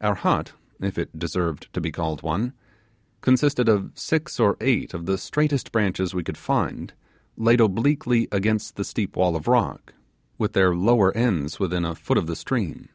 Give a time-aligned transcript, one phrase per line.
[0.00, 2.52] Our hut, if it deserved to be called one,
[3.20, 6.92] consisted of six or eight of the straightest branches we could find
[7.36, 9.94] laid obliquely against the steep wall of rock,
[10.38, 12.90] with their lower ends within a foot of the stream.